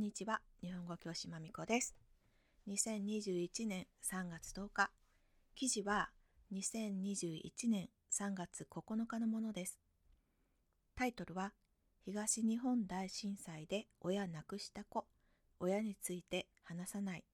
[0.00, 0.40] んにちは。
[0.62, 1.94] 日本語教師まみこです。
[2.68, 4.90] 2021年3月10日
[5.54, 6.08] 記事は
[6.54, 9.78] 2021年3月9日のものです。
[10.96, 11.52] タイトルは
[12.02, 15.04] 東日本大震災で親亡くした子。
[15.58, 17.24] 親について話さない。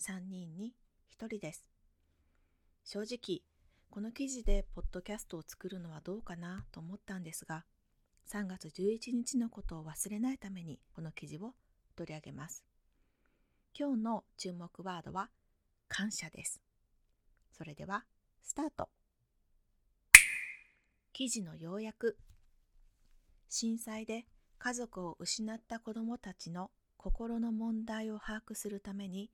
[0.00, 0.74] 3人に
[1.16, 1.64] 1人です。
[2.82, 3.42] 正直
[3.90, 7.64] この記事でポッドキャストを作るのはどうかなと思ったんですが
[8.28, 11.54] 3月11日のことを忘れないためにこの記事を
[11.98, 12.62] 取り上げます。
[13.76, 15.30] 今日の注目ワードは
[15.88, 16.60] 感謝です。
[17.50, 18.04] それでは
[18.44, 18.88] スタート。
[21.12, 22.16] 記事の要約
[23.48, 24.26] 震災で
[24.60, 29.28] 家族を失った子どもたちの心の問題を把握するために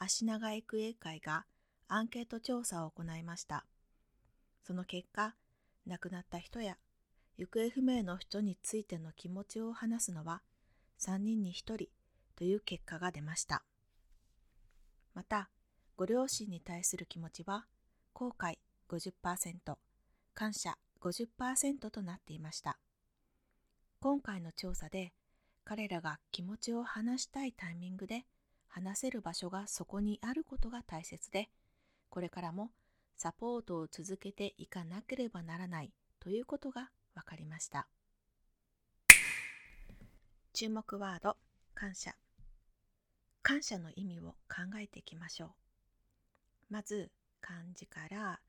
[0.00, 1.44] 足長育英会が
[1.86, 3.64] アンケート調査を行いました。
[4.64, 5.36] その結果、
[5.86, 6.76] 亡くなった人や
[7.38, 10.42] 行方不明の人についての気持ちを話すのは
[10.98, 11.88] 3人に1人
[12.40, 13.62] という結果が出ました。
[15.12, 15.50] また、
[15.94, 17.66] ご両親に対する気持ちは
[18.14, 18.54] 後悔
[18.88, 19.76] 50%、
[20.32, 22.78] 感謝50%となっていました。
[24.00, 25.12] 今回の調査で
[25.64, 28.24] 彼らが気持ちを話したいタイミングで
[28.68, 31.50] 話せる場所がそこにあることが大切で、
[32.08, 32.70] これからも
[33.18, 37.86] サポートを続けていかなければならないということがわかりました。
[40.54, 41.36] 注目ワード、
[41.74, 42.14] 感謝。
[43.42, 45.50] 感謝の意味を考えていきましょう。
[46.70, 47.10] まず、
[47.40, 48.40] 漢字から、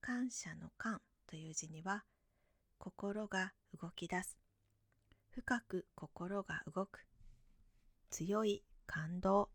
[0.00, 2.04] 感謝の感という字には、
[2.78, 4.36] 心が動き出す。
[5.30, 7.06] 深く心が動く。
[8.10, 9.48] 強い感動。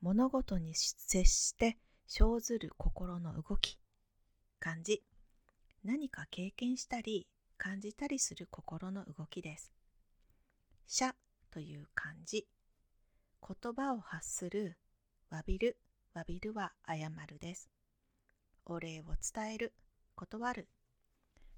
[0.00, 3.78] 物事に接して生ずる心の動き。
[4.58, 5.04] 漢字。
[5.84, 9.72] 何か経験したり感じたりする心の動きです。
[10.86, 11.14] 謝
[11.50, 12.48] という漢字。
[13.46, 14.78] 言葉を発する、
[15.30, 15.76] 詫びる、
[16.16, 17.68] 詫びるは謝るです。
[18.64, 19.74] お礼を伝える、
[20.14, 20.66] 断る。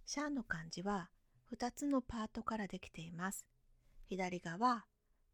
[0.04, 1.10] 謝の漢字は
[1.52, 3.46] 2つのパートからできています。
[4.08, 4.84] 左側、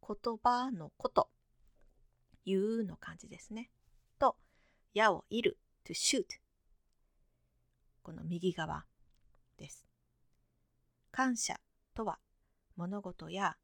[0.06, 1.30] 言葉のこと、
[2.44, 3.70] 言うの漢字ですね。
[4.18, 4.36] と、
[4.92, 6.26] 矢を射る、to shoot。
[8.02, 8.84] この右側
[9.56, 9.86] です。
[11.10, 11.58] 感謝
[11.94, 12.18] とは
[12.76, 13.56] 物事や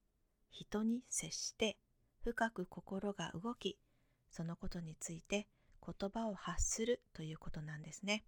[0.51, 1.77] 人に接して
[2.25, 3.79] 深く心が動き
[4.31, 5.47] そのことについて
[5.85, 8.25] 言葉を発するということなんですね。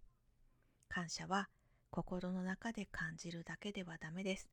[0.88, 1.48] 感謝は
[1.90, 4.48] 心の中で感じるだけではダメです。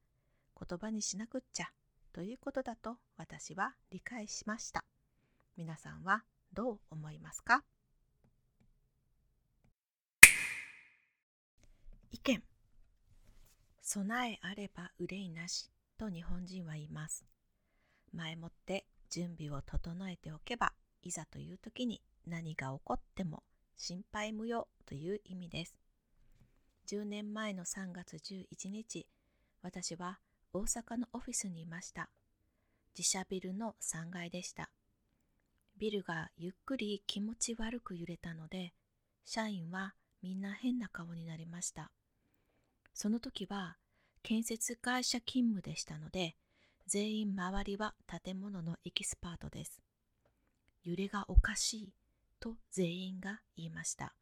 [0.60, 1.68] 言葉にしなくっちゃ
[2.12, 4.84] ということだと私は理解しました。
[5.56, 7.64] 皆さんはどう思いますか？
[12.12, 12.44] 意見。
[13.82, 17.26] 備えあれば憂いなしと日本人は言います。
[18.14, 23.44] 前もって準備を整えておけば、いざという時に何が起こっても
[23.76, 25.76] 心配無用という意味です。
[26.88, 29.08] 10年前の3月11日、
[29.62, 30.20] 私は
[30.54, 32.10] 大阪のオフィスにいました。
[32.98, 34.72] 自社ビルの3階でした。
[35.78, 38.74] ビルがゆっくり気持ち悪く揺れたので、
[39.24, 41.92] 社員はみんな変な顔になりました。
[42.94, 43.78] その時は
[44.24, 46.36] 建設会社勤務でしたので、
[46.88, 49.82] 全員周りは建物のエキスパートです。
[50.86, 51.94] 揺れがおかしい
[52.40, 54.14] と全員が言いました。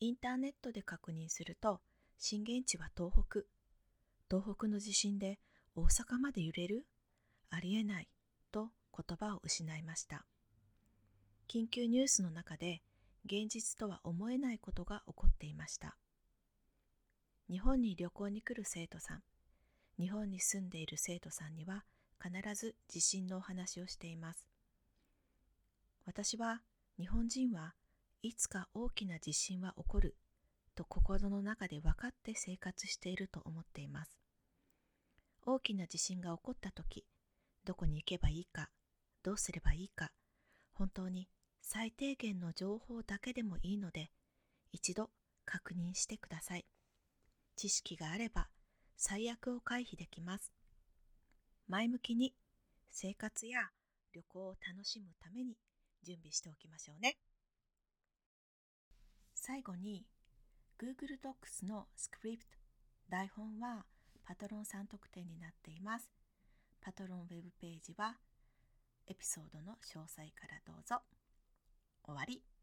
[0.00, 1.80] インターネットで確認すると、
[2.18, 3.42] 震源地は東北。
[4.28, 5.38] 東北の地震で
[5.76, 6.84] 大阪まで揺れる？
[7.50, 8.08] ありえない
[8.50, 10.24] と言葉を失いました。
[11.48, 12.82] 緊急ニュースの中で
[13.26, 15.96] 現実とは思えないことが起こっていました。
[17.48, 19.22] 日本に旅行に来る生徒さん、
[19.98, 21.84] 日本に住んでいる生徒さんには
[22.22, 24.46] 必ず地震のお話をしています。
[26.04, 26.62] 私は
[26.98, 27.74] 日本人は
[28.22, 30.16] いつか大きな地震は起こる
[30.74, 34.18] と心の中で分かって生活していると思っています。
[35.46, 37.06] 大きな地震が起こった時、
[37.64, 38.68] どこに行けばいいか、
[39.22, 40.10] どうすればいいか、
[40.72, 41.28] 本当に
[41.62, 44.10] 最低限の情報だけでもいいので、
[44.72, 45.10] 一度
[45.44, 46.66] 確認してください。
[47.56, 48.48] 知識があれば
[48.98, 50.52] 最悪を回避できます。
[51.68, 52.34] 前向きに
[52.90, 53.70] 生活や
[54.14, 55.54] 旅行を楽しむために
[56.02, 57.18] 準備しておきましょうね。
[59.34, 60.06] 最後に
[60.78, 62.50] Google Docs のスクリプト、
[63.10, 63.84] 台本は
[64.24, 66.10] パトロンさん特典になっています。
[66.80, 68.16] パトロンウェブページは
[69.06, 71.02] エピソードの詳細からどうぞ。
[72.02, 72.55] 終わり。